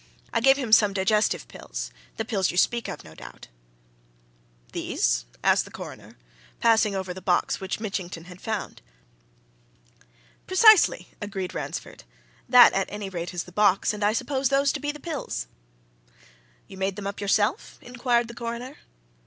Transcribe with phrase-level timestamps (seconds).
[0.33, 3.49] I gave him some digestive pills the pills you speak of, no doubt."
[4.71, 6.17] "These?" asked the Coroner,
[6.59, 8.81] passing over the box which Mitchington had found.
[10.47, 12.03] "Precisely!" agreed Ransford.
[12.49, 15.45] "That, at any rate, is the box, and I suppose those to be the pills."
[16.65, 18.77] "You made them up yourself?" inquired the Coroner.